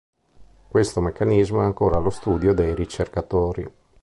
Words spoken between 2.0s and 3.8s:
studio dei ricercatori.